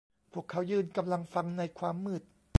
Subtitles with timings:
[0.33, 2.23] พวกเขายืนกำลังฟังในความมืด